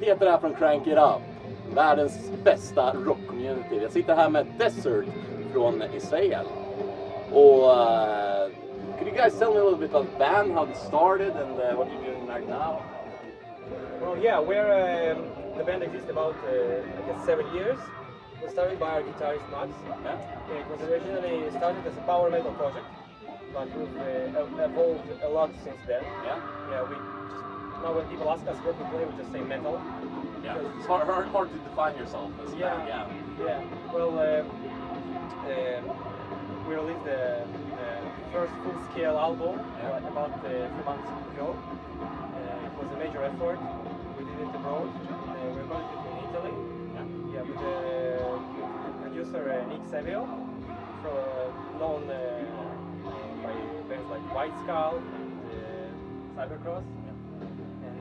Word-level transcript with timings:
Peter 0.00 0.26
här 0.26 0.38
från 0.38 0.54
Crank 0.54 0.86
It 0.86 0.98
Up. 0.98 1.22
Världens 1.74 2.30
bästa 2.44 2.92
rockcommunity. 2.92 3.76
Jag 3.82 3.92
sitter 3.92 4.14
här 4.14 4.30
med 4.30 4.46
Desert 4.58 5.04
från 5.52 5.82
Israel. 5.82 6.46
Och 7.32 7.64
uh, 7.64 8.48
could 8.98 9.08
you 9.08 9.16
guys 9.16 9.38
tell 9.38 9.52
me 9.52 9.60
a 9.60 9.64
little 9.64 9.78
bit 9.78 9.90
about 9.90 10.06
the 10.12 10.18
band, 10.18 10.52
how 10.52 10.64
it 10.64 10.76
started 10.76 11.36
and 11.36 11.60
uh, 11.60 11.76
what 11.76 11.88
you're 11.88 12.14
doing 12.14 12.26
right 12.28 12.48
now? 12.48 12.82
Well, 14.00 14.18
yeah, 14.22 14.40
we're 14.40 15.12
um, 15.12 15.24
the 15.56 15.64
band 15.64 15.82
exists 15.82 16.10
about 16.10 16.36
uh, 16.44 16.82
I 16.98 17.12
guess 17.12 17.24
seven 17.24 17.46
years. 17.54 17.78
We 18.42 18.48
started 18.50 18.78
by 18.78 18.86
our 18.86 19.02
guitarist 19.02 19.50
Max. 19.50 19.70
Yeah. 20.04 20.60
It 20.60 20.66
was 20.70 20.80
originally 20.82 21.50
started 21.50 21.86
as 21.86 21.96
a 21.96 22.02
power 22.02 22.30
metal 22.30 22.52
project, 22.52 22.86
but 23.52 23.68
we've 23.76 23.96
uh, 23.96 24.64
evolved 24.64 25.08
a 25.22 25.28
lot 25.28 25.50
since 25.64 25.80
then. 25.86 26.02
Yeah? 26.24 26.40
Yeah, 26.70 26.82
we 26.88 26.96
when 27.92 28.06
people 28.08 28.30
ask 28.30 28.46
us 28.48 28.56
what 28.64 28.78
we 28.78 28.84
play, 28.90 29.04
we 29.04 29.12
just 29.20 29.32
say 29.32 29.40
metal. 29.42 29.80
Yeah. 30.42 30.56
It's 30.78 30.86
hard, 30.86 31.06
hard, 31.06 31.26
hard 31.28 31.50
to 31.52 31.58
define 31.68 31.96
yourself 31.96 32.30
as 32.46 32.54
Yeah. 32.54 32.76
band. 32.76 32.88
Yeah. 32.88 33.44
Yeah. 33.44 33.60
Well, 33.92 34.12
um, 34.18 34.46
um, 35.44 35.84
we 36.68 36.74
released 36.74 37.04
the 37.04 37.42
uh, 37.44 38.32
first 38.32 38.52
full-scale 38.64 39.18
album 39.18 39.60
Yeah. 39.78 39.90
uh, 39.90 40.08
about 40.08 40.32
uh, 40.32 40.48
three 40.72 40.84
months 40.84 41.10
ago. 41.34 41.56
Uh, 42.00 42.66
it 42.68 42.74
was 42.80 42.88
a 42.92 42.96
major 42.96 43.22
effort. 43.24 43.58
We 44.18 44.24
did 44.24 44.38
it 44.48 44.54
abroad. 44.54 44.88
Uh, 44.88 45.50
we 45.52 45.60
recorded 45.60 45.88
it 45.92 46.02
in 46.08 46.16
Italy. 46.28 46.54
Yeah. 46.94 47.04
Yeah, 47.34 47.42
with 47.42 47.60
the 47.60 48.40
producer 49.02 49.42
uh, 49.50 49.68
Nick 49.72 49.82
Savio, 49.90 50.24
from, 51.02 51.16
uh, 51.16 51.78
known 51.78 52.08
uh, 52.10 52.16
by 53.42 53.52
bands 53.88 54.08
like 54.10 54.22
White 54.34 54.56
Skull 54.62 54.96
and 54.96 55.32
uh, 55.52 56.40
Cybercross. 56.40 56.84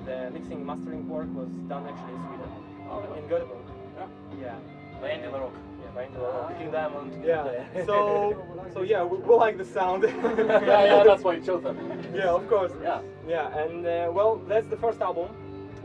The 0.05 0.29
mixing 0.31 0.53
and 0.57 0.65
mastering 0.65 1.07
work 1.07 1.27
was 1.33 1.49
done 1.69 1.85
actually 1.87 2.13
in 2.13 2.21
Sweden, 2.27 2.51
Oh, 2.89 3.13
in 3.17 3.23
Göteborg. 3.29 3.63
Yeah. 3.97 4.07
Yeah. 4.41 4.55
By 5.01 5.09
Andy 5.09 5.27
LaRocque. 5.27 5.51
Yeah, 5.83 5.91
by 5.95 6.03
Andy 6.03 6.17
LaRocque. 6.17 6.57
King 6.57 6.71
Diamond. 6.71 7.23
Yeah. 7.25 7.63
So, 7.85 8.35
so 8.73 8.81
yeah, 8.81 9.03
we, 9.03 9.17
we 9.17 9.35
like 9.35 9.57
the 9.57 9.65
sound. 9.65 10.03
yeah, 10.07 10.85
yeah, 10.85 11.03
that's 11.03 11.23
why 11.23 11.35
you 11.35 11.41
chose 11.43 11.63
them. 11.63 11.77
yeah, 12.13 12.29
of 12.29 12.47
course. 12.49 12.71
Yeah. 12.81 13.01
Yeah, 13.27 13.57
and 13.57 13.85
uh, 13.85 14.11
well, 14.11 14.37
that's 14.47 14.67
the 14.67 14.77
first 14.77 15.01
album 15.01 15.29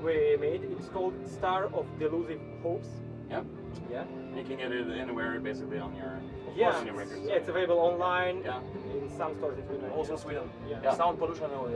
we 0.02 0.36
made. 0.40 0.62
It's 0.78 0.88
called 0.88 1.14
Star 1.28 1.66
of 1.66 1.86
Delusive 1.98 2.40
Hopes. 2.62 2.88
Yeah. 3.30 3.42
Yeah. 3.90 4.04
You 4.34 4.44
can 4.44 4.56
get 4.56 4.72
it 4.72 4.88
anywhere 4.98 5.38
basically 5.40 5.78
on 5.78 5.94
your, 5.96 6.20
Yeah. 6.58 6.90
records. 6.90 7.22
Yeah, 7.24 7.34
it's 7.34 7.48
available 7.48 7.78
online. 7.78 8.42
Yeah. 8.44 8.60
In 8.94 9.08
some 9.16 9.36
stores 9.36 9.58
in 9.58 9.66
Sweden. 9.66 9.90
Also 9.90 10.12
in 10.12 10.18
Sweden. 10.18 10.50
Yeah. 10.68 10.78
Yeah. 10.82 10.94
Sound 10.94 11.18
pollution. 11.18 11.50
Uh, 11.50 11.68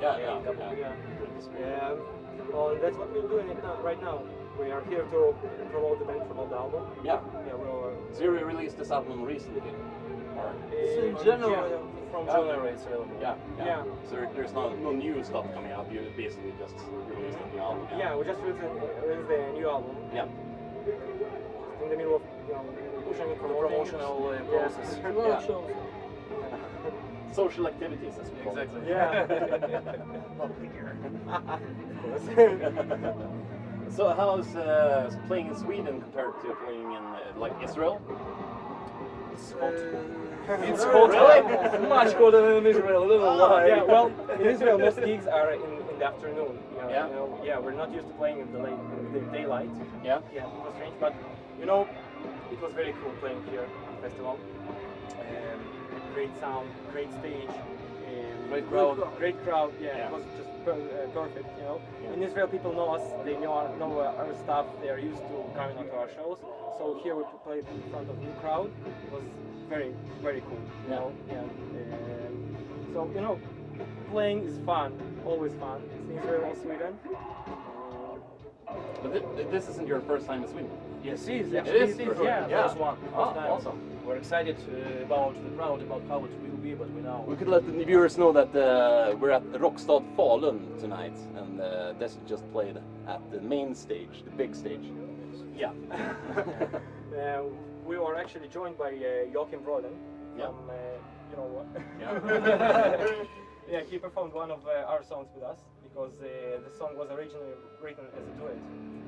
Yeah, 0.00 0.18
yeah, 0.18 0.40
yeah. 0.44 0.72
Yeah. 0.78 0.92
Yeah. 1.58 1.94
Well, 2.52 2.70
and 2.70 2.82
that's 2.82 2.96
what 2.96 3.12
we're 3.12 3.28
doing 3.28 3.48
now, 3.48 3.80
right 3.82 4.00
now. 4.00 4.22
We 4.60 4.70
are 4.70 4.82
here 4.84 5.02
to 5.02 5.34
promote 5.70 5.98
the 5.98 6.04
band, 6.04 6.26
promote 6.26 6.50
the 6.50 6.56
album. 6.56 6.82
Yeah. 7.04 7.20
Yeah, 7.46 7.54
we're. 7.54 7.92
So 8.12 8.22
you 8.24 8.30
released 8.30 8.78
this 8.78 8.90
album 8.90 9.22
recently? 9.22 9.72
Or? 10.36 10.48
Uh, 10.48 11.08
in 11.08 11.16
general, 11.24 11.50
yeah. 11.50 12.10
from 12.10 12.26
Yeah. 12.26 12.32
January 12.36 12.70
it's 12.72 12.84
available. 12.86 13.16
Yeah, 13.20 13.34
yeah. 13.58 13.64
Yeah. 13.66 13.84
So 14.08 14.26
there's 14.34 14.52
no, 14.52 14.74
no 14.76 14.92
new 14.92 15.24
stuff 15.24 15.52
coming 15.52 15.72
out. 15.72 15.90
You 15.90 16.00
basically 16.16 16.54
just 16.58 16.74
released 17.08 17.38
a 17.44 17.54
new 17.54 17.60
album. 17.60 17.88
Yeah, 17.98 18.16
we 18.16 18.24
just 18.24 18.40
released, 18.40 18.62
released 18.62 19.28
the 19.28 19.52
new 19.58 19.68
album. 19.68 19.96
Yeah. 20.14 20.26
in 21.82 21.90
the 21.90 21.96
middle 21.96 22.16
of 22.16 22.22
you 22.22 22.28
know, 22.28 22.35
pushing 22.46 23.30
it 23.30 23.30
The 23.30 23.34
promoting 23.40 23.56
it. 23.56 23.60
promotional 23.60 24.28
uh, 24.28 24.32
Yeah. 24.32 24.40
process. 24.68 24.98
Yeah. 25.02 25.40
Social 27.42 27.66
activities 27.66 28.14
as 28.22 28.30
we 28.30 28.36
call 28.40 28.56
it. 28.56 28.62
Exactly. 28.62 28.88
Yeah. 28.88 29.26
Not 30.38 30.50
here. 30.62 30.96
Of 31.28 32.26
course. 32.34 33.94
So 33.96 34.02
how's 34.14 34.54
uh, 34.56 35.10
playing 35.26 35.48
in 35.48 35.56
Sweden 35.56 36.00
compared 36.00 36.34
to 36.42 36.54
playing 36.64 36.92
in 36.92 37.04
uh, 37.04 37.18
like 37.36 37.52
Israel? 37.62 38.00
It's 39.32 39.52
hot. 39.52 39.72
It's 39.74 40.68
It's 40.70 40.84
hot. 40.84 41.14
hot. 41.14 41.82
Much 41.88 42.14
colder 42.16 42.40
than 42.42 42.56
in 42.58 42.66
Israel. 42.66 43.04
I 43.04 43.08
don't 43.08 43.20
know 43.20 43.48
why. 43.48 43.66
yeah, 43.66 43.82
well, 43.82 44.06
in 44.40 44.46
Israel, 44.46 44.78
most 44.78 44.98
gigs 45.04 45.26
are 45.26 45.52
in, 45.52 45.60
in 45.90 45.98
the 45.98 46.04
afternoon. 46.06 46.58
You 46.74 46.82
know, 46.82 46.88
Yeah. 46.88 47.06
You 47.08 47.14
know, 47.14 47.40
yeah, 47.44 47.58
we're 47.58 47.72
not 47.82 47.90
used 47.92 48.06
to 48.08 48.14
playing 48.14 48.38
in 48.40 48.50
the, 48.52 48.58
late, 48.60 48.78
in 48.98 49.12
the 49.12 49.20
daylight. 49.36 49.70
Yeah. 50.04 50.20
Yeah, 50.34 50.46
it 50.46 50.52
was 50.64 50.72
strange, 50.76 50.94
but 51.00 51.12
you 51.60 51.66
know, 51.66 51.86
it 52.52 52.60
was 52.60 52.72
very 52.74 52.94
cool 53.02 53.12
playing 53.20 53.42
here 53.50 53.62
at 53.62 54.02
the 54.02 54.08
festival. 54.08 54.38
Um, 55.20 55.60
great 56.14 56.30
sound, 56.40 56.68
great 56.92 57.12
stage. 57.20 57.48
Um, 57.48 58.48
Great 58.48 58.70
good 58.70 58.96
crowd. 58.96 59.18
Great 59.18 59.44
crowd, 59.44 59.72
yeah, 59.80 59.96
Yeah. 59.96 60.06
it 60.08 60.12
was 60.12 60.22
just 60.38 60.64
per, 60.64 60.72
uh, 60.72 61.08
perfect, 61.12 61.48
you 61.58 61.64
know. 61.64 61.80
Yeah. 62.02 62.12
In 62.14 62.22
Israel, 62.22 62.46
people 62.48 62.72
know 62.72 62.90
us, 62.94 63.02
they 63.24 63.36
know 63.36 63.52
our, 63.52 63.68
know 63.76 63.98
our 64.00 64.34
stuff, 64.44 64.66
they 64.80 64.88
are 64.90 64.98
used 64.98 65.22
to 65.30 65.34
coming 65.56 65.76
onto 65.76 65.92
our 65.92 66.08
shows. 66.10 66.38
So 66.78 67.00
here 67.02 67.14
we 67.16 67.24
played 67.44 67.64
in 67.74 67.82
front 67.90 68.08
of 68.08 68.18
new 68.18 68.32
crowd. 68.40 68.70
It 68.86 69.12
was 69.12 69.24
very, 69.68 69.92
very 70.22 70.40
cool, 70.42 70.62
you 70.84 70.90
Yeah. 70.90 70.96
know. 70.96 71.12
Yeah. 71.28 71.40
Um, 71.40 72.56
so, 72.94 73.10
you 73.14 73.20
know, 73.20 73.38
playing 74.10 74.44
is 74.44 74.58
fun, 74.64 74.92
always 75.24 75.52
fun. 75.54 75.82
It's 75.84 76.10
in 76.10 76.16
Israel 76.18 76.44
or 76.44 76.54
Sweden. 76.56 76.94
But 79.02 79.12
thi- 79.36 79.44
this 79.50 79.68
isn't 79.68 79.86
your 79.86 80.00
first 80.00 80.26
time 80.26 80.42
in 80.42 80.48
Sweden. 80.48 80.70
Yes, 81.04 81.28
It 81.28 81.40
is, 81.40 81.52
It 81.52 81.58
actually, 81.58 81.78
is 81.78 81.98
it 81.98 82.08
is, 82.08 82.18
yeah. 82.20 82.48
yeah. 82.48 82.62
First 82.66 82.78
one. 82.78 82.96
Oh, 83.14 83.32
time. 83.32 83.50
awesome. 83.52 83.78
We're 84.04 84.16
excited 84.16 84.56
uh, 84.58 85.04
about 85.04 85.34
the 85.42 85.50
crowd, 85.56 85.82
about 85.82 86.02
how 86.08 86.24
it 86.24 86.30
will 86.42 86.58
be, 86.62 86.74
but 86.74 86.90
we 86.92 87.00
know. 87.02 87.24
We 87.26 87.36
could 87.36 87.48
let 87.48 87.64
the 87.66 87.84
viewers 87.84 88.18
know 88.18 88.32
that 88.32 88.54
uh, 88.56 89.14
we're 89.16 89.30
at 89.30 89.44
Rockstad 89.52 90.04
Falun 90.16 90.78
tonight, 90.80 91.16
and 91.36 91.60
uh, 91.60 91.92
Desert 91.94 92.26
just 92.26 92.50
played 92.52 92.76
at 93.06 93.20
the 93.30 93.40
main 93.40 93.74
stage, 93.74 94.22
the 94.24 94.30
big 94.30 94.54
stage. 94.54 94.84
Yeah. 95.56 95.72
Uh, 97.16 97.40
we 97.86 97.96
were 97.96 98.14
actually 98.14 98.46
joined 98.48 98.76
by 98.76 98.88
uh, 98.90 99.24
Joakim 99.32 99.62
Brodén 99.64 99.94
Yeah. 100.36 100.48
from, 100.48 100.68
uh, 100.68 100.74
you 101.30 101.36
know 101.38 101.48
what? 101.56 101.66
Yeah. 101.98 103.24
yeah, 103.70 103.80
he 103.90 103.96
performed 103.96 104.34
one 104.34 104.50
of 104.50 104.60
uh, 104.66 104.84
our 104.86 105.02
songs 105.02 105.28
with 105.34 105.42
us 105.42 105.60
because 105.96 106.20
uh, 106.20 106.60
the 106.60 106.76
song 106.76 106.92
was 106.92 107.08
originally 107.08 107.56
written 107.80 108.04
as 108.12 108.20
a 108.28 108.34
duet. 108.36 108.60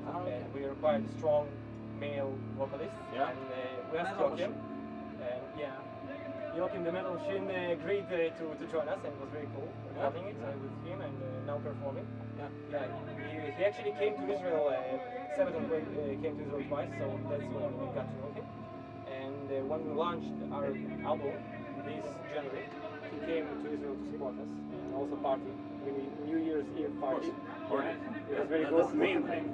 Ah, 0.09 0.25
okay. 0.25 0.41
And 0.41 0.53
we 0.55 0.65
required 0.65 1.05
a 1.05 1.11
strong 1.21 1.45
male 1.99 2.33
vocalist. 2.57 2.97
Yeah. 3.13 3.29
And 3.29 3.37
uh, 3.37 3.93
we 3.93 3.97
asked 3.99 4.17
Joakim. 4.17 4.57
And 5.21 5.43
yeah, 5.53 5.77
Joakim 6.57 6.83
the 6.83 6.91
metal 6.91 7.13
machine 7.13 7.45
uh, 7.45 7.77
agreed 7.77 8.09
uh, 8.09 8.33
to, 8.41 8.57
to 8.57 8.65
join 8.73 8.89
us 8.89 8.97
and 9.05 9.13
it 9.13 9.21
was 9.21 9.29
very 9.29 9.45
cool. 9.53 9.69
Yeah. 9.69 10.09
Having 10.09 10.33
it 10.33 10.37
uh, 10.41 10.49
with 10.57 10.73
him 10.89 11.01
and 11.05 11.13
uh, 11.13 11.45
now 11.45 11.57
performing. 11.61 12.07
Yeah. 12.41 12.49
Yeah, 12.73 12.89
he, 13.21 13.37
he 13.53 13.63
actually 13.69 13.93
came 14.01 14.17
to 14.17 14.25
Israel, 14.25 14.73
uh, 14.73 15.37
Sabaton 15.37 15.69
came 15.69 16.41
to 16.41 16.41
Israel 16.41 16.65
twice, 16.73 16.89
so 16.97 17.05
that's 17.29 17.45
when 17.53 17.69
we 17.77 17.85
got 17.93 18.09
to 18.09 18.15
know 18.17 18.33
him. 18.33 18.45
And 19.13 19.45
uh, 19.45 19.61
when 19.69 19.85
we 19.85 19.93
launched 19.93 20.33
our 20.49 20.73
album 21.05 21.37
this 21.85 22.05
January, 22.33 22.65
he 23.13 23.17
came 23.29 23.45
to 23.45 23.67
Israel 23.77 23.93
to 23.93 24.05
support 24.09 24.33
us 24.41 24.49
and 24.49 24.95
also 24.97 25.15
party. 25.21 25.53
We 25.85 25.91
New 26.31 26.37
Year's 26.43 26.65
Eve 26.77 26.93
party. 27.01 27.31
Or- 27.69 27.83
It 27.83 28.39
was 28.39 28.47
very 28.47 28.61
Yeah, 28.63 28.69
cool. 28.69 28.79
That's 28.79 28.93
main 28.93 29.23
thing. 29.23 29.45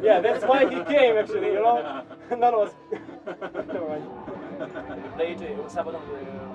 Yeah, 0.08 0.20
that's 0.20 0.44
why 0.44 0.60
he 0.74 0.82
came 0.94 1.16
actually, 1.16 1.48
you 1.56 1.62
know? 1.66 2.02
None 2.30 2.54
of 2.54 2.60
us. 2.68 2.72
Never 3.26 3.88
mind. 3.88 4.06
We 5.02 5.08
played 5.18 5.38
uh, 5.42 5.68
Sabaton, 5.74 6.00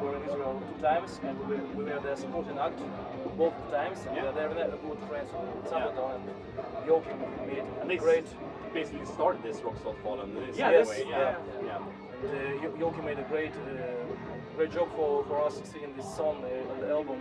we 0.01 0.07
were 0.07 0.15
in 0.17 0.23
Israel 0.29 0.61
two 0.75 0.81
times, 0.81 1.19
and 1.23 1.37
we 1.39 1.55
were, 1.55 1.63
we 1.77 1.83
were 1.83 1.99
the 1.99 2.15
supporting 2.15 2.57
act 2.57 2.79
both 3.37 3.53
times. 3.71 3.99
And 4.07 4.15
Yeah. 4.15 4.21
we 4.23 4.27
are 4.29 4.33
there 4.33 4.49
very 4.49 4.71
good 4.87 4.99
friends 5.09 5.29
with 5.33 5.71
Sabaton 5.71 6.15
and 6.15 6.25
Joakim 6.87 7.19
made 7.47 7.63
And 7.81 7.83
a 7.83 7.87
they 7.87 7.97
great. 7.97 8.27
basically 8.73 9.05
started 9.05 9.43
this 9.43 9.57
Rockstad 9.65 9.95
Falun 10.03 10.33
this 10.47 10.57
Yeah, 10.57 10.69
way. 10.69 10.77
yes, 10.79 10.89
yeah. 10.99 11.17
yeah. 11.19 11.35
yeah. 11.65 11.77
And, 12.23 12.73
uh, 12.75 12.77
Joakim 12.81 13.05
made 13.05 13.19
a 13.19 13.27
great, 13.33 13.53
uh, 13.53 14.57
great 14.57 14.71
job 14.71 14.89
for, 14.95 15.23
for 15.25 15.37
us 15.45 15.61
singing 15.71 15.93
this 15.95 16.09
song 16.17 16.43
uh, 16.43 16.71
on 16.73 16.79
the 16.81 16.89
album. 16.89 17.19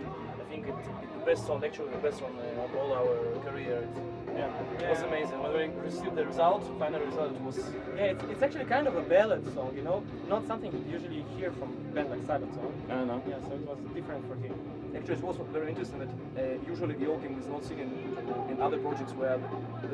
I 0.51 0.53
think 0.55 0.67
it, 0.67 0.75
it's 1.01 1.13
the 1.13 1.25
best 1.25 1.47
song, 1.47 1.63
actually 1.63 1.91
the 1.91 1.97
best 1.99 2.19
song 2.19 2.35
uh, 2.37 2.63
of 2.65 2.75
all 2.75 2.91
our 2.91 3.15
career. 3.47 3.77
It, 3.87 3.89
Yeah. 4.35 4.83
it 4.83 4.89
was 4.89 5.01
amazing. 5.01 5.37
When 5.43 5.53
we 5.53 5.65
received 5.89 6.15
the 6.19 6.25
result, 6.25 6.61
final 6.77 6.99
result 6.99 7.31
was 7.47 7.57
Yeah, 7.95 8.11
it's, 8.13 8.23
it's 8.31 8.43
actually 8.43 8.65
kind 8.65 8.85
of 8.87 8.95
a 8.97 9.01
ballad 9.01 9.43
song, 9.55 9.71
you 9.79 9.83
know? 9.87 10.03
Not 10.27 10.45
something 10.47 10.69
you 10.73 10.83
usually 10.97 11.23
hear 11.37 11.51
from 11.53 11.69
band 11.93 12.09
like 12.09 12.23
Sabaton. 12.27 12.67
I 12.89 13.05
know. 13.05 13.23
Yeah, 13.29 13.39
so 13.47 13.51
it 13.59 13.65
was 13.71 13.77
different 13.95 14.23
for 14.27 14.35
him. 14.43 14.53
Actually, 14.95 15.15
it 15.15 15.23
was 15.23 15.37
very 15.53 15.69
interesting 15.69 15.99
that 16.03 16.11
uh, 16.11 16.71
usually 16.71 16.95
Joakim 16.95 17.39
is 17.39 17.47
not 17.47 17.63
singing 17.63 17.91
in 18.51 18.61
other 18.61 18.79
projects 18.85 19.13
where 19.13 19.37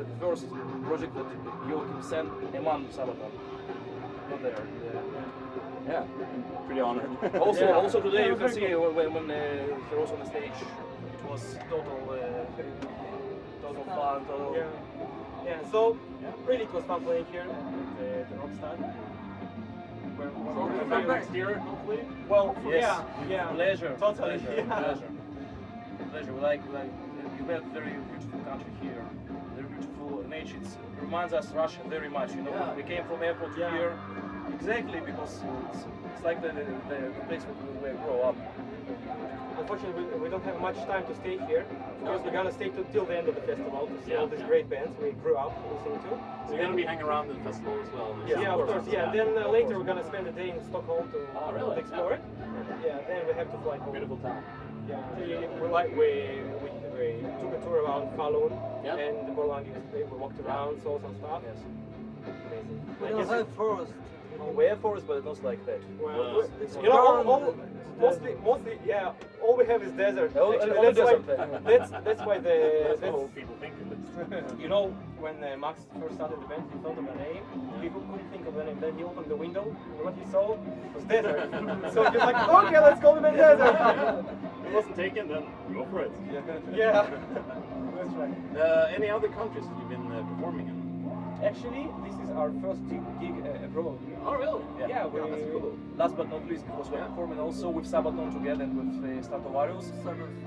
the 0.00 0.06
first 0.18 0.44
project 0.88 1.14
that 1.14 1.28
Joakim 1.70 2.02
sent 2.02 2.28
a 2.58 2.60
man 2.66 2.80
Sabaton. 2.96 3.30
Not 4.30 4.42
there. 4.42 4.62
Yeah. 4.84 5.67
Yeah, 5.88 6.04
pretty 6.66 6.80
honored. 6.80 7.10
Also, 7.40 7.64
Yeah. 7.64 7.72
also 7.82 8.00
today 8.00 8.18
Yeah, 8.24 8.26
you 8.26 8.36
can 8.36 8.48
very 8.48 8.52
see 8.54 8.74
when, 8.74 9.14
when 9.14 9.30
uh, 9.30 9.36
he 9.90 9.96
was 9.96 10.10
on 10.10 10.18
the 10.20 10.26
stage, 10.26 10.52
it 11.14 11.30
was 11.30 11.56
total, 11.70 11.98
uh, 12.10 12.16
total 13.62 13.84
fun, 13.84 14.24
total. 14.26 14.54
Yeah. 14.56 14.66
Yeah, 15.46 15.70
so 15.72 15.98
really 16.46 16.64
it 16.64 16.72
was 16.74 16.84
fun 16.84 17.02
playing 17.04 17.26
here 17.32 17.40
at 17.42 17.48
uh, 17.48 18.28
the 18.28 18.34
Rockstar. 18.40 18.76
Where- 20.18 20.30
So 20.30 20.38
where 20.40 20.54
we'll 20.54 20.68
we 20.68 20.78
come 20.78 20.88
feel- 21.02 21.08
back 21.08 21.32
here, 21.32 21.54
hopefully. 21.58 22.00
Well, 22.28 22.56
Yes. 22.66 22.82
yeah, 22.82 23.28
yeah. 23.30 23.46
Pleasure. 23.54 23.96
Totally, 23.98 24.38
Pleasure. 24.38 24.54
yeah. 24.58 24.78
Pleasure. 24.82 25.10
Pleasure. 26.10 26.32
We 26.34 26.40
like, 26.40 26.60
we 26.68 26.74
like 26.74 26.90
you 27.38 27.44
met 27.46 27.62
very 27.72 27.92
beautiful 28.10 28.40
country 28.50 28.72
here, 28.82 29.02
very 29.56 29.68
beautiful 29.74 30.24
nature. 30.28 30.56
It 30.60 31.02
reminds 31.02 31.32
us 31.32 31.46
Russia 31.52 31.80
very 31.88 32.10
much. 32.10 32.34
You 32.34 32.42
know, 32.42 32.50
Yeah. 32.52 32.74
we 32.74 32.82
came 32.82 33.04
from 33.04 33.22
airport 33.22 33.54
to 33.54 33.60
Yeah. 33.60 33.70
here 33.76 33.92
exactly 34.58 35.00
because 35.00 35.40
it's, 35.72 35.84
it's 36.14 36.24
like 36.24 36.42
the, 36.42 36.48
the, 36.48 36.64
the, 36.88 36.96
the 37.18 37.24
place 37.28 37.42
where 37.42 37.92
we 37.92 37.98
grow 38.00 38.22
up. 38.22 38.36
Unfortunately, 39.58 40.04
we, 40.04 40.18
we 40.24 40.28
don't 40.28 40.44
have 40.44 40.60
much 40.60 40.76
time 40.86 41.04
to 41.06 41.14
stay 41.16 41.36
here 41.46 41.64
because 42.00 42.20
we're 42.22 42.30
gonna 42.32 42.52
stay 42.52 42.68
to, 42.70 42.84
till 42.92 43.04
the 43.04 43.18
end 43.18 43.28
of 43.28 43.34
the 43.34 43.40
festival 43.42 43.86
to 43.86 44.04
see 44.04 44.12
Yeah. 44.12 44.18
all 44.18 44.26
these 44.28 44.42
great 44.42 44.68
bands 44.70 44.90
we 45.02 45.10
grew 45.12 45.36
up 45.36 45.52
listening 45.74 46.00
to. 46.10 46.18
So 46.46 46.54
you're 46.54 46.62
gonna 46.64 46.76
be 46.76 46.84
hanging 46.84 47.02
around 47.04 47.28
the 47.28 47.34
festival 47.42 47.78
as 47.82 47.90
well. 47.92 48.16
Yeah, 48.26 48.54
of 48.54 48.66
course. 48.66 48.86
Yeah. 48.90 49.12
Then 49.12 49.36
uh, 49.36 49.48
later 49.48 49.78
we're 49.78 49.84
gonna 49.84 50.06
spend 50.06 50.26
a 50.26 50.32
day 50.32 50.50
in 50.50 50.64
Stockholm 50.64 51.10
to, 51.12 51.26
Oh, 51.36 51.52
really? 51.52 51.74
to 51.74 51.80
explore 51.80 52.12
it. 52.14 52.22
Yeah. 52.84 52.98
Then 53.08 53.26
we 53.26 53.34
have 53.34 53.50
to 53.52 53.58
fly 53.58 53.78
home. 53.78 53.92
Beautiful 53.92 54.16
town. 54.18 54.42
Yeah. 54.88 55.02
We, 55.18 55.60
we 55.60 55.68
like 55.68 55.90
we, 55.90 56.40
we, 56.62 56.70
we 56.96 57.22
took 57.42 57.52
a 57.52 57.60
tour 57.64 57.82
around 57.84 58.16
Falun 58.16 58.52
Yeah. 58.84 58.96
and 58.96 59.28
the 59.28 59.32
Borlänge. 59.32 59.74
We 59.92 60.02
walked 60.16 60.38
around, 60.40 60.80
saw 60.82 60.98
some 61.00 61.14
stuff. 61.18 61.42
Yes. 61.44 61.58
Amazing. 62.46 62.96
We 63.00 63.06
I 63.06 63.10
don't 63.10 63.20
guess- 63.22 63.30
have 63.30 63.48
forest. 63.54 63.92
We 64.54 64.64
have 64.66 64.80
forest, 64.80 65.06
but 65.06 65.24
not 65.24 65.42
like 65.42 65.64
that. 65.66 65.80
Well, 66.00 66.48
you 66.82 66.88
know, 66.88 66.98
all, 66.98 67.28
all, 67.28 67.54
mostly, 67.98 68.34
mostly, 68.44 68.78
yeah. 68.86 69.12
All 69.42 69.56
we 69.56 69.64
have 69.66 69.82
is 69.82 69.92
desert. 69.92 70.36
All- 70.36 70.52
Actually, 70.54 70.76
only 70.78 70.92
that's 70.92 71.26
why- 71.28 71.58
That's 71.64 71.90
that's 71.90 72.22
why 72.22 72.38
the 72.38 72.84
That's 72.88 73.00
that's, 73.02 73.12
what 73.12 73.34
people 73.34 73.56
think 73.60 73.74
of 73.82 73.92
it. 73.92 73.98
you 74.60 74.68
know 74.68 74.88
when 75.20 75.42
uh, 75.42 75.56
Max 75.56 75.86
first 76.00 76.14
started 76.14 76.40
the 76.40 76.46
band, 76.46 76.64
he 76.72 76.78
thought 76.78 76.98
of 76.98 77.06
a 77.08 77.14
name. 77.16 77.42
He 77.82 77.88
cou- 77.88 78.00
couldn't 78.10 78.30
think 78.30 78.46
of 78.46 78.56
a 78.56 78.64
name. 78.64 78.78
Then 78.80 78.96
he 78.98 79.04
opened 79.04 79.26
the 79.30 79.36
window, 79.36 79.62
and 79.64 80.04
what 80.04 80.14
he 80.16 80.24
saw 80.30 80.56
was 80.94 81.04
desert. 81.04 81.50
so 81.94 82.10
he's 82.10 82.20
like, 82.20 82.48
okay, 82.48 82.80
let's 82.80 83.00
call 83.00 83.14
the 83.14 83.20
band 83.20 83.36
desert. 83.36 84.24
it 84.66 84.72
wasn't 84.72 84.96
taken, 84.96 85.28
then 85.28 85.46
go 85.72 85.84
for 85.90 86.02
it. 86.02 86.12
yeah, 86.74 87.06
that's 87.96 88.14
right. 88.14 88.34
Uh, 88.56 88.86
any 88.94 89.08
other 89.10 89.28
countries 89.28 89.64
that 89.66 89.78
you've 89.78 89.88
been 89.88 90.10
uh, 90.12 90.22
performing 90.34 90.68
in? 90.68 90.87
Actually, 91.44 91.86
this 92.04 92.14
is 92.24 92.30
our 92.30 92.50
first 92.60 92.80
gig, 92.90 93.00
gig 93.20 93.34
uh, 93.46 93.64
abroad. 93.64 93.96
Oh, 94.26 94.34
really? 94.34 94.62
Yeah, 94.88 95.06
we, 95.06 95.20
that's 95.20 95.42
cool. 95.52 95.78
Last 95.96 96.16
but 96.16 96.28
not 96.30 96.48
least, 96.48 96.66
because 96.66 96.90
we're 96.90 96.98
Yeah. 96.98 97.06
performing 97.06 97.38
also 97.38 97.68
with 97.70 97.86
Sabaton 97.86 98.32
together 98.32 98.64
and 98.64 98.74
with 98.76 99.04
uh, 99.04 99.22
Stratovarius 99.28 99.92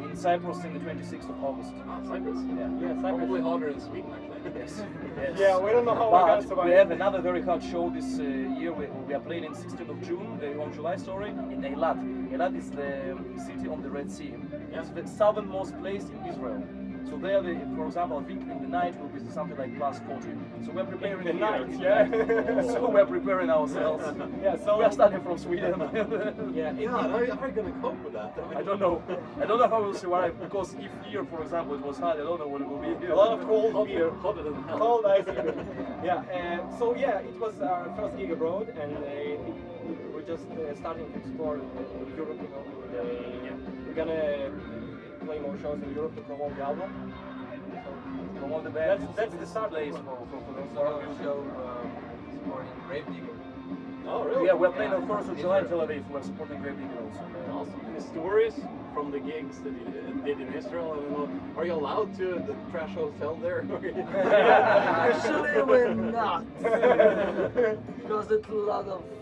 in 0.03 0.15
Cyprus 0.17 0.63
in 0.65 0.73
the 0.73 0.79
26th 0.79 1.29
of 1.29 1.41
August. 1.43 1.71
Ah, 1.87 2.01
Cyprus. 2.03 2.39
Yeah. 2.45 2.69
Yeah, 2.81 2.93
Probably 2.99 3.39
Cyprus. 3.39 3.43
hotter 3.43 3.71
than 3.71 3.81
Sweden, 3.81 4.11
actually. 4.13 4.51
Yes. 4.61 4.83
yes. 5.17 5.39
Yeah, 5.39 5.57
we 5.59 5.71
don't 5.71 5.85
know 5.85 5.95
how 5.95 6.11
we're 6.11 6.19
gonna 6.27 6.41
But 6.41 6.47
survive. 6.49 6.65
we 6.65 6.71
have 6.71 6.91
another 6.91 7.21
very 7.21 7.41
hard 7.41 7.63
show 7.63 7.89
this 7.89 8.19
uh, 8.19 8.23
year. 8.59 8.73
We, 8.73 8.87
we 9.07 9.13
are 9.13 9.19
playing 9.21 9.45
in 9.45 9.53
16th 9.53 9.89
of 9.89 10.01
June, 10.05 10.39
uh, 10.43 10.61
on 10.61 10.73
July, 10.73 10.97
sorry, 10.97 11.29
in 11.29 11.61
Eilat. 11.63 11.97
Eilat 12.33 12.53
is 12.57 12.69
the 12.69 13.17
city 13.45 13.69
on 13.69 13.81
the 13.81 13.89
Red 13.89 14.11
Sea. 14.11 14.33
It's 14.73 14.89
the 14.89 15.07
southernmost 15.07 15.77
place 15.79 16.05
in 16.09 16.19
Israel. 16.31 16.61
So 17.09 17.17
there, 17.17 17.41
the, 17.41 17.59
for 17.75 17.87
example, 17.87 18.17
I 18.17 18.23
think 18.23 18.41
in 18.43 18.61
the 18.61 18.67
night 18.67 18.99
will 19.01 19.09
be 19.09 19.19
something 19.31 19.57
like 19.57 19.77
plus 19.77 19.99
40. 20.07 20.27
So 20.65 20.71
we're 20.71 20.85
preparing 20.85 21.25
the 21.25 21.31
here. 21.33 21.41
night, 21.41 21.79
yeah. 21.79 22.61
so 22.73 22.89
we're 22.89 23.05
preparing 23.05 23.49
ourselves. 23.49 24.03
Yeah, 24.41 24.55
so 24.57 24.77
we 24.79 24.83
are 24.85 24.91
starting 24.91 25.21
from 25.21 25.37
Sweden. 25.37 25.73
yeah, 26.53 26.71
Yeah, 26.73 26.89
how 26.89 27.09
are 27.17 27.25
you 27.25 27.35
gonna 27.53 27.71
cope 27.81 28.01
with 28.03 28.13
that? 28.13 28.33
I 28.55 28.61
don't 28.63 28.79
know. 28.79 29.01
I 29.41 29.45
don't 29.45 29.59
know 29.59 29.67
how 29.67 29.81
we'll 29.83 29.93
survive 29.93 30.39
because 30.39 30.73
if 30.75 30.91
here, 31.05 31.23
for 31.25 31.41
example, 31.43 31.75
it 31.75 31.81
was 31.81 31.97
hard, 31.99 32.19
I 32.19 32.23
don't 32.23 32.39
know 32.39 32.47
what 32.47 32.61
it 32.61 32.67
will 32.67 32.79
be. 32.79 33.05
a 33.07 33.15
lot 33.15 33.37
of 33.39 33.45
cold 33.47 33.73
Hotter, 33.73 33.85
beer. 33.89 34.09
hotter 34.21 34.43
than 34.43 34.63
hell. 34.63 34.77
Cold 34.79 35.05
ice. 35.05 35.25
yeah. 36.03 36.23
Um, 36.61 36.77
so 36.79 36.95
yeah, 36.95 37.19
it 37.19 37.37
was 37.39 37.59
our 37.61 37.93
first 37.95 38.17
gig 38.17 38.31
abroad, 38.31 38.69
and 38.69 38.97
uh, 38.97 39.53
we're 40.13 40.21
just 40.25 40.49
uh, 40.51 40.73
starting 40.75 41.11
to 41.11 41.17
explore 41.19 41.57
uh, 41.57 42.15
Europe. 42.15 42.39
You 42.41 42.49
know, 42.49 42.63
uh, 42.99 43.55
we're 43.85 43.93
gonna 43.93 44.51
play 45.31 45.39
more 45.39 45.57
shows 45.59 45.81
in 45.81 45.93
Europe 45.95 46.13
to 46.15 46.21
promote 46.23 46.55
the 46.57 46.63
album. 46.63 47.13
From 48.39 48.51
all 48.51 48.61
the 48.61 48.69
That's 48.69 49.03
that's 49.15 49.33
the 49.35 49.45
start 49.45 49.69
place 49.71 49.93
place. 49.93 50.03
for, 50.03 50.17
for, 50.29 50.39
for 50.45 50.53
the 50.59 50.73
Sort 50.73 50.87
of 50.87 51.17
show 51.19 51.39
um, 51.63 51.91
supporting 52.33 52.71
Grave 52.87 53.05
Digger. 53.07 53.37
Oh, 54.07 54.23
really? 54.25 54.47
Yeah, 54.47 54.53
we're 54.53 54.71
playing 54.71 54.91
on 54.91 55.07
1st 55.07 55.29
of 55.29 55.37
July 55.37 55.59
in 55.59 55.67
Tel 55.69 55.79
Aviv. 55.79 56.09
We're 56.09 56.23
supporting 56.23 56.61
Grave 56.61 56.75
Digger 56.75 56.99
also. 57.05 57.23
Awesome. 57.53 57.81
Any 57.89 58.01
stories 58.01 58.55
from 58.93 59.11
the 59.11 59.19
gigs 59.19 59.59
that 59.59 59.71
you 59.71 59.85
uh, 59.87 60.25
did 60.25 60.41
in 60.41 60.53
Israel? 60.53 60.91
I 60.91 60.95
don't 60.95 61.11
know. 61.11 61.29
Are 61.57 61.65
you 61.65 61.73
allowed 61.75 62.13
to 62.17 62.43
the 62.47 62.55
trash 62.71 62.93
hotel 62.93 63.35
there? 63.35 63.61
Actually, 64.17 65.61
we're 65.61 65.93
not. 65.93 66.43
because 66.61 68.31
it's 68.31 68.49
a 68.49 68.53
lot 68.53 68.87
of 68.87 69.01
money. 69.01 69.20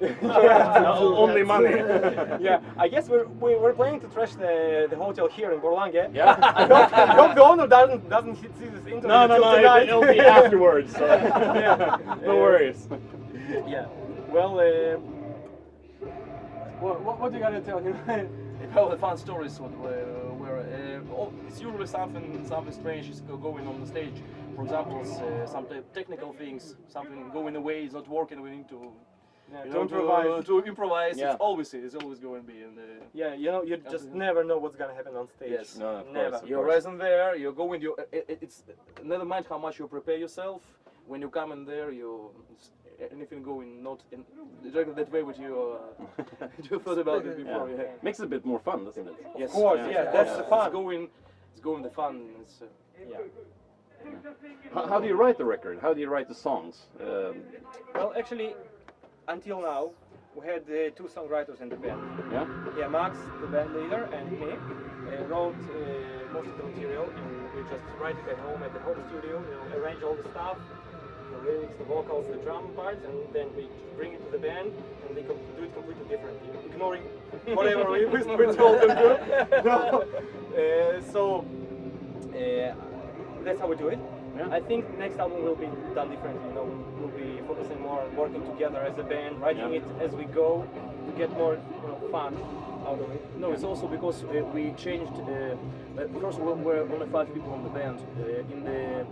only 0.22 1.42
money. 1.42 1.70
yeah, 2.40 2.60
I 2.78 2.88
guess 2.88 3.08
we're 3.08 3.26
we, 3.26 3.56
we're 3.56 3.74
planning 3.74 4.00
to 4.00 4.08
trash 4.08 4.34
the, 4.34 4.86
the 4.88 4.96
hotel 4.96 5.28
here 5.28 5.52
in 5.52 5.60
Borlange. 5.60 6.14
Yeah. 6.14 6.38
I 6.56 6.66
hope, 6.66 6.92
I 6.92 7.14
hope 7.14 7.34
the 7.34 7.44
owner 7.44 7.66
doesn't 7.66 8.08
doesn't 8.08 8.36
see 8.36 8.48
this 8.48 8.86
interview 8.86 9.00
No, 9.08 9.26
no, 9.26 9.38
no. 9.38 9.56
tonight. 9.56 9.88
It, 9.88 9.94
will 9.94 10.06
be 10.06 10.20
afterwards. 10.20 10.94
So. 10.94 11.04
Yeah. 11.04 11.98
no 12.22 12.36
worries. 12.36 12.88
yeah. 13.66 13.86
Well, 14.28 14.60
uh, 14.60 14.96
what, 16.80 17.00
what, 17.02 17.20
what 17.20 17.30
do 17.30 17.38
you 17.38 17.42
gotta 17.42 17.60
tell 17.60 17.78
him? 17.78 17.96
Well, 18.74 18.88
the 18.88 18.96
fun 18.96 19.18
stories 19.18 19.58
what, 19.58 19.76
where, 19.78 20.04
where 20.38 20.58
uh, 20.60 21.14
oh, 21.14 21.32
it's 21.48 21.60
usually 21.60 21.86
something 21.86 22.46
something 22.46 22.72
strange 22.72 23.08
is 23.08 23.20
going 23.20 23.66
on 23.66 23.80
the 23.80 23.86
stage. 23.86 24.22
For 24.54 24.62
example, 24.62 25.00
uh, 25.00 25.46
some 25.46 25.66
technical 25.92 26.32
things, 26.32 26.76
something 26.86 27.30
going 27.32 27.56
away, 27.56 27.84
is 27.84 27.94
not 27.94 28.08
working. 28.08 28.40
We 28.40 28.50
need 28.50 28.68
to, 28.68 28.92
yeah, 29.52 29.64
you 29.64 29.70
know, 29.70 29.82
improvise. 29.82 30.44
To, 30.46 30.60
to 30.60 30.66
improvise. 30.66 31.18
Yeah. 31.18 31.32
It's 31.32 31.40
always 31.40 31.74
it's 31.74 31.94
always 31.94 32.18
going 32.20 32.42
to 32.42 32.46
be. 32.46 32.62
And, 32.62 32.78
uh, 32.78 32.82
Yeah, 33.12 33.34
you 33.34 33.50
know, 33.50 33.62
you 33.62 33.76
just 33.90 34.08
never 34.10 34.44
know 34.44 34.58
what's 34.58 34.76
gonna 34.76 34.94
happen 34.94 35.16
on 35.16 35.28
stage. 35.28 35.50
Yes. 35.50 35.76
No, 35.76 35.88
of 35.96 36.06
never. 36.08 36.30
course, 36.30 36.42
of 36.42 36.48
You're 36.48 36.64
present 36.64 36.98
there. 36.98 37.36
You're 37.36 37.52
going. 37.52 37.80
You. 37.82 37.96
It, 38.12 38.24
it- 38.28 38.38
it's 38.42 38.62
never 39.02 39.24
mind 39.24 39.46
how 39.48 39.58
much 39.58 39.78
you 39.78 39.86
prepare 39.88 40.16
yourself. 40.16 40.62
When 41.06 41.20
you 41.20 41.28
come 41.28 41.50
in 41.52 41.64
there, 41.64 41.90
you 41.90 42.30
anything 43.10 43.42
going 43.42 43.82
not 43.82 44.00
in 44.12 44.24
exactly 44.64 44.92
that 44.94 45.10
way 45.10 45.22
what 45.22 45.38
you 45.38 45.78
uh, 45.78 46.46
you 46.70 46.78
thought 46.78 46.98
about 46.98 47.24
it 47.26 47.36
before. 47.36 47.68
Yeah. 47.70 47.76
Yeah. 47.76 47.84
Makes 48.02 48.20
it 48.20 48.24
a 48.24 48.28
bit 48.28 48.44
more 48.44 48.60
fun, 48.60 48.84
doesn't 48.84 49.06
it? 49.08 49.14
Yes. 49.38 49.48
Of 49.50 49.54
course, 49.54 49.80
yeah, 49.90 50.10
that's 50.10 50.36
the 50.36 50.44
fun. 50.44 50.66
It's 50.66 50.72
going. 50.72 51.08
It's 51.52 51.60
going 51.60 51.82
the 51.82 51.90
fun. 51.90 52.14
It's, 52.42 52.62
uh, 52.62 52.66
Yeah. 53.08 53.16
How, 54.74 54.86
how 54.86 55.00
do 55.00 55.06
you 55.06 55.14
write 55.14 55.36
the 55.36 55.44
record? 55.44 55.78
How 55.80 55.92
do 55.92 56.00
you 56.00 56.08
write 56.08 56.28
the 56.28 56.34
songs? 56.34 56.86
Um, 57.00 57.42
Well, 57.94 58.12
actually, 58.16 58.54
until 59.30 59.62
now, 59.62 59.90
we 60.34 60.46
had 60.46 60.62
uh, 60.62 60.90
two 60.96 61.08
songwriters 61.14 61.60
in 61.60 61.68
the 61.68 61.76
band. 61.76 62.00
yeah. 62.32 62.46
Yeah, 62.78 62.88
Max, 62.88 63.16
the 63.40 63.46
band 63.46 63.74
leader, 63.74 64.08
and 64.12 64.30
me 64.32 64.52
uh, 64.52 65.24
wrote 65.24 65.54
uh, 65.54 66.32
most 66.32 66.48
of 66.48 66.56
the 66.58 66.64
material, 66.64 67.04
and 67.04 67.54
we 67.54 67.62
just 67.70 67.84
write 68.00 68.16
it 68.16 68.28
at 68.30 68.38
home 68.38 68.62
at 68.62 68.72
the 68.72 68.80
home 68.80 69.00
studio. 69.08 69.42
You 69.48 69.54
know, 69.56 69.82
arrange 69.82 70.02
all 70.02 70.14
the 70.14 70.28
stuff, 70.30 70.58
the 71.32 71.38
lyrics, 71.50 71.74
the 71.78 71.84
vocals, 71.84 72.26
the 72.30 72.38
drum 72.38 72.72
parts, 72.74 73.04
and 73.04 73.14
then 73.32 73.48
we 73.56 73.68
bring 73.96 74.12
it 74.14 74.24
to 74.26 74.30
the 74.32 74.38
band, 74.38 74.72
and 75.06 75.16
they 75.16 75.22
do 75.22 75.32
it 75.62 75.74
completely 75.74 76.06
differently, 76.08 76.48
ignoring 76.66 77.02
whatever 77.54 77.90
we, 77.90 78.06
we 78.06 78.18
we 78.36 78.54
told 78.54 78.80
them 78.80 78.96
to. 78.96 79.62
No. 79.64 80.04
Uh, 80.50 81.00
so 81.12 81.44
uh, 82.34 82.74
that's 83.44 83.60
how 83.60 83.68
we 83.68 83.76
do 83.76 83.86
it. 83.86 84.00
Yeah. 84.40 84.56
I 84.56 84.60
think 84.60 84.82
next 84.98 85.18
album 85.18 85.44
will 85.44 85.54
be 85.54 85.68
done 85.94 86.08
differently. 86.10 86.48
You 86.48 86.54
know, 86.54 86.66
we'll 86.98 87.08
be 87.24 87.42
focusing 87.46 87.80
more 87.82 88.00
on 88.00 88.16
working 88.16 88.42
together 88.52 88.80
as 88.80 88.96
a 88.98 89.02
band, 89.02 89.40
writing 89.40 89.70
Yeah. 89.72 89.80
it 89.80 89.84
as 90.00 90.12
we 90.12 90.24
go 90.24 90.66
to 91.06 91.12
get 91.18 91.30
more 91.36 91.54
you 91.54 91.88
know, 91.88 92.00
fun 92.10 92.32
out 92.86 92.98
of 93.04 93.10
it. 93.10 93.22
No, 93.38 93.52
it's 93.52 93.64
also 93.64 93.86
because 93.86 94.24
uh, 94.24 94.42
we 94.54 94.72
changed. 94.84 95.12
Uh, 95.12 95.56
uh, 96.00 96.20
first, 96.20 96.38
we 96.38 96.52
were 96.52 96.80
only 96.94 97.08
five 97.08 97.28
people 97.34 97.52
on 97.52 97.62
the 97.64 97.70
band. 97.78 97.98
Uh, 98.00 98.52
in 98.54 98.64
the, 98.64 99.04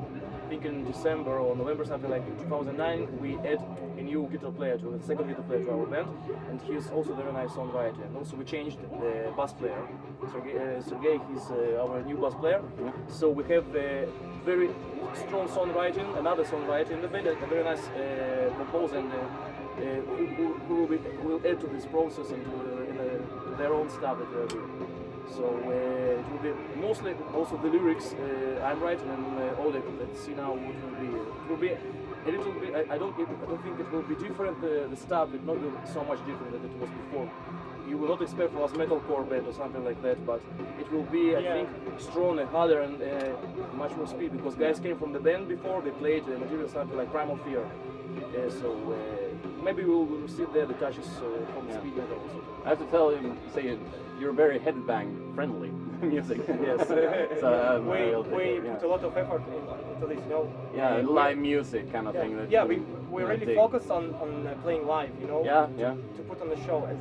I 0.45 0.49
think 0.49 0.65
in 0.65 0.85
December 0.91 1.39
or 1.39 1.55
November, 1.55 1.85
something 1.85 2.11
like 2.11 2.25
2009, 2.39 3.19
we 3.21 3.37
add 3.47 3.61
a 3.99 4.03
new 4.03 4.29
guitar 4.31 4.51
player 4.53 4.79
to 4.79 4.91
the 4.91 5.03
second 5.05 5.29
guitar 5.29 5.45
player 5.45 5.65
to 5.65 5.71
our 5.71 5.87
band, 5.87 6.09
and 6.49 6.61
he's 6.63 6.89
also 6.91 7.13
a 7.13 7.17
very 7.17 7.33
nice 7.33 7.51
songwriter. 7.51 8.03
And 8.07 8.17
also, 8.17 8.37
we 8.37 8.45
changed 8.45 8.79
the 9.01 9.33
bass 9.37 9.53
player. 9.53 9.83
Sergey, 10.33 10.55
uh, 10.59 10.83
Sergey 10.83 11.21
he's 11.31 11.51
uh, 11.51 11.83
our 11.85 12.03
new 12.03 12.17
bass 12.17 12.35
player. 12.35 12.63
So 13.09 13.29
we 13.31 13.45
have 13.55 13.67
uh, 13.75 14.07
very 14.45 14.71
strong 15.15 15.49
songwriting, 15.49 16.19
another 16.19 16.45
songwriter 16.45 16.93
in 16.93 17.03
the 17.03 17.09
band, 17.09 17.27
a 17.27 17.35
very 17.47 17.65
nice 17.65 17.87
uh, 17.89 18.53
composer, 18.57 18.99
and 18.99 19.13
uh, 19.13 19.17
uh, 19.17 19.81
who, 19.81 20.27
who, 20.27 20.55
who 20.67 20.75
will, 20.75 20.87
be, 20.87 20.99
will 21.23 21.41
add 21.47 21.61
to 21.61 21.67
this 21.69 21.87
process 21.87 22.31
and 22.31 22.45
to, 22.45 22.51
uh, 22.51 23.53
uh, 23.53 23.57
their 23.57 23.73
own 23.73 23.89
stuff 23.91 24.19
that 24.19 24.31
they're 24.33 24.47
doing. 24.47 24.87
So 25.31 25.45
uh, 25.45 26.21
it 26.21 26.27
will 26.33 26.43
be 26.43 26.53
mostly 26.81 27.15
also 27.35 27.57
the 27.59 27.69
lyrics 27.69 28.15
uh, 28.15 28.65
I'm 28.65 28.81
writing 28.81 29.09
and 29.11 29.39
uh, 29.39 29.61
all 29.61 29.71
that. 29.71 29.83
Let's 30.01 30.21
see 30.25 30.33
now 30.33 30.53
what 30.53 30.75
will 30.83 30.99
be. 30.99 31.07
It 31.07 31.51
will 31.51 31.57
be 31.57 31.77
a 32.29 32.39
little 32.39 32.53
bit. 32.53 32.75
I, 32.75 32.95
I 32.95 32.99
don't. 32.99 33.15
I 33.19 33.47
don't 33.51 33.63
think 33.63 33.79
it 33.81 33.91
will 33.93 34.03
be 34.03 34.15
different. 34.17 34.59
Uh, 34.63 34.89
the 34.89 34.97
stuff 34.97 35.33
it 35.35 35.45
not 35.45 35.59
so 35.93 36.03
much 36.05 36.21
different 36.27 36.51
than 36.53 36.65
it 36.65 36.77
was 36.81 36.91
before. 37.03 37.29
You 37.89 37.97
will 37.97 38.09
not 38.09 38.21
expect 38.21 38.53
from 38.53 38.63
us 38.63 38.73
metalcore 38.73 39.25
band 39.31 39.47
or 39.47 39.55
something 39.55 39.83
like 39.83 40.01
that, 40.03 40.19
but 40.27 40.41
it 40.79 40.91
will 40.93 41.05
be, 41.19 41.35
I 41.35 41.39
Yeah. 41.41 41.55
think, 41.57 41.69
stronger, 41.99 42.45
harder, 42.47 42.81
and 42.83 42.97
uh, 43.01 43.07
much 43.83 43.93
more 43.97 44.07
speed 44.07 44.31
because 44.37 44.55
guys 44.55 44.79
came 44.79 44.97
from 44.99 45.13
the 45.15 45.21
band 45.21 45.49
before. 45.49 45.81
They 45.81 45.93
played 46.05 46.25
uh, 46.25 46.39
material 46.45 46.69
something 46.69 46.97
like 47.01 47.11
Primal 47.11 47.39
Fear. 47.45 47.65
Uh, 47.65 48.51
so 48.61 48.69
uh, 48.93 49.18
maybe 49.63 49.85
we 49.85 49.91
will 49.91 50.07
receive 50.07 50.53
there 50.53 50.67
the 50.67 50.75
touches 50.75 51.07
uh, 51.07 51.53
from 51.53 51.69
Yeah. 51.69 51.79
speed 51.79 51.97
metal 51.97 52.19
also. 52.23 52.41
I 52.65 52.69
have 52.71 52.79
to 52.79 52.87
tell 52.87 53.11
him, 53.11 53.39
say 53.55 53.77
you're 54.21 54.33
very 54.33 54.59
headbang 54.59 55.35
friendly 55.35 55.71
music. 56.03 56.41
Yes. 56.49 56.89
so, 57.41 57.49
um, 57.55 57.87
we 57.87 58.01
we 58.37 58.45
yeah. 58.67 58.75
put 58.75 58.83
a 58.85 58.89
lot 58.89 59.03
of 59.05 59.17
effort 59.17 59.43
into 59.95 60.07
this, 60.07 60.21
you 60.25 60.31
know. 60.31 60.53
Yeah, 60.75 61.03
live 61.21 61.39
music 61.39 61.93
kind 61.93 62.07
of 62.09 62.15
yeah, 62.15 62.21
thing. 62.21 62.37
That 62.37 62.51
yeah, 62.51 62.65
we 62.65 62.77
we 63.11 63.23
really 63.25 63.55
focus 63.55 63.91
on 63.91 64.15
on 64.23 64.47
uh, 64.47 64.55
playing 64.63 64.87
live, 64.87 65.13
you 65.21 65.27
know. 65.27 65.45
Yeah, 65.45 65.67
yeah. 65.77 65.95
To 66.17 66.23
put 66.29 66.41
on 66.41 66.49
the 66.51 66.61
show 66.67 66.85
as. 66.87 66.99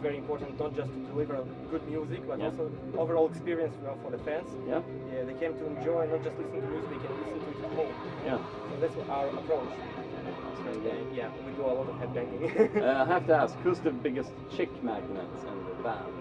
It's 0.00 0.06
very 0.06 0.16
important 0.16 0.58
not 0.58 0.74
just 0.74 0.90
to 0.90 0.98
deliver 1.12 1.44
good 1.70 1.86
music, 1.88 2.26
but 2.26 2.38
Yeah. 2.38 2.46
also 2.46 2.70
overall 2.96 3.28
experience 3.28 3.74
for 4.02 4.10
the 4.10 4.18
fans. 4.18 4.48
Yeah, 4.66 4.80
Yeah, 5.12 5.24
they 5.28 5.34
came 5.34 5.52
to 5.60 5.66
enjoy, 5.66 6.06
not 6.06 6.22
just 6.24 6.36
listen 6.38 6.60
to 6.62 6.66
music, 6.68 6.88
they 6.90 7.00
can 7.04 7.12
listen 7.20 7.38
to 7.44 7.50
it 7.50 7.64
at 7.64 7.72
home. 7.78 7.94
yeah. 8.24 8.38
So 8.68 8.74
that's 8.80 8.96
our 9.10 9.26
approach. 9.28 9.74
And, 10.70 10.86
uh, 10.86 10.90
yeah, 11.14 11.28
we 11.44 11.52
do 11.52 11.62
a 11.62 11.74
lot 11.78 11.88
of 11.92 11.96
headbanging. 12.00 12.42
Uh, 12.80 13.02
I 13.02 13.04
have 13.04 13.26
to 13.26 13.34
ask, 13.34 13.54
who's 13.64 13.80
the 13.80 13.90
biggest 13.90 14.30
chick 14.56 14.70
magnet 14.82 15.28
in 15.50 15.56
the 15.68 15.82
band? 15.86 16.12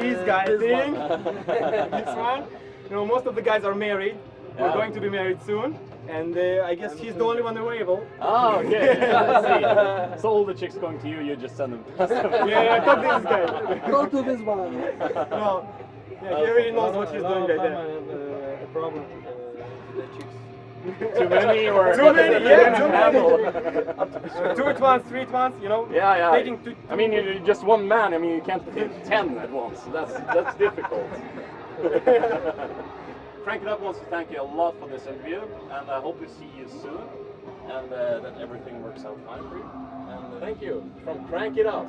These 0.00 0.20
guys, 0.32 0.48
this 0.48 0.60
think? 0.60 0.96
one. 0.96 1.24
this 2.00 2.16
one. 2.16 2.44
You 2.88 2.96
know, 2.96 3.06
most 3.06 3.26
of 3.26 3.34
the 3.34 3.42
guys 3.42 3.64
are 3.64 3.74
married. 3.74 4.16
We're 4.58 4.72
going 4.72 4.92
to 4.94 5.00
be 5.00 5.10
married 5.10 5.42
soon, 5.42 5.76
and 6.08 6.36
uh, 6.36 6.64
I 6.64 6.74
guess 6.74 6.94
he's 6.98 7.14
the 7.14 7.24
only 7.24 7.42
one 7.42 7.56
available. 7.56 8.06
Oh, 8.20 8.56
okay. 8.58 8.96
Yeah, 8.98 10.14
see. 10.16 10.20
So 10.22 10.28
all 10.30 10.44
the 10.44 10.54
chicks 10.54 10.74
going 10.74 10.98
to 11.00 11.08
you, 11.08 11.20
you 11.20 11.36
just 11.36 11.56
send 11.56 11.72
them 11.72 11.84
past 11.96 12.12
Yeah, 12.12 12.74
I 12.76 12.80
thought 12.84 13.02
this 13.02 13.24
guy. 13.24 13.90
Go 13.90 14.06
to 14.06 14.22
this 14.22 14.40
one. 14.40 14.72
no, 14.72 15.68
yeah, 16.22 16.36
he 16.38 16.44
really 16.50 16.72
knows 16.72 16.94
what 16.96 17.12
he's 17.12 17.22
doing 17.22 17.46
right 17.46 17.58
there. 17.58 18.62
a 18.62 18.66
problem 18.72 19.04
with 19.94 19.96
the 19.96 20.02
chicks. 20.16 20.34
Too 21.18 21.28
many 21.30 21.68
or 21.68 21.94
Too 21.94 22.12
many, 22.12 22.44
yeah, 22.44 22.78
too 22.78 22.88
many. 22.88 24.54
Two 24.54 24.64
at 24.66 24.80
once, 24.80 25.08
three 25.08 25.22
at 25.22 25.32
once, 25.32 25.56
you 25.62 25.68
know. 25.70 25.88
Yeah, 25.90 26.16
yeah. 26.16 26.30
Taking 26.30 26.62
two, 26.62 26.76
I 26.90 26.96
mean, 26.96 27.10
you're 27.12 27.38
just 27.38 27.64
one 27.64 27.88
man. 27.88 28.12
I 28.12 28.18
mean, 28.18 28.32
you 28.34 28.42
can't 28.42 28.62
take 28.74 29.02
ten 29.04 29.38
at 29.38 29.50
once. 29.50 29.80
That's 29.92 30.12
that's 30.12 30.54
difficult. 30.58 31.08
Crank 33.44 33.60
It 33.60 33.68
Up 33.68 33.80
wants 33.80 33.98
to 33.98 34.06
thank 34.06 34.30
you 34.30 34.40
a 34.40 34.42
lot 34.42 34.74
for 34.80 34.88
this 34.88 35.06
interview, 35.06 35.42
and 35.70 35.90
I 35.90 36.00
hope 36.00 36.18
to 36.18 36.26
see 36.26 36.48
you 36.56 36.66
soon, 36.66 37.04
and 37.70 37.92
uh, 37.92 38.20
that 38.20 38.38
everything 38.40 38.82
works 38.82 39.04
out 39.04 39.20
fine 39.26 39.46
for 39.50 39.58
you. 39.58 39.70
And 40.08 40.34
uh, 40.34 40.40
thank 40.40 40.62
you 40.62 40.90
from 41.04 41.28
Crank 41.28 41.58
It 41.58 41.66
Up. 41.66 41.86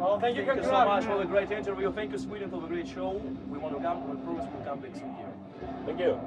Oh, 0.00 0.18
thank 0.18 0.36
you, 0.36 0.44
Thank 0.44 0.58
you 0.58 0.64
so 0.64 0.84
much 0.84 1.04
for 1.04 1.18
the 1.18 1.24
great 1.24 1.52
interview. 1.52 1.92
Thank 1.92 2.10
you, 2.10 2.18
Sweden, 2.18 2.50
for 2.50 2.60
the 2.60 2.66
great 2.66 2.88
show. 2.88 3.22
We 3.48 3.58
want 3.58 3.76
to 3.76 3.80
come. 3.80 4.10
We 4.10 4.16
promise 4.24 4.48
we'll 4.52 4.64
come 4.64 4.80
back 4.80 4.94
soon 4.96 5.14
here. 5.14 5.32
Thank 5.86 6.00
you. 6.00 6.18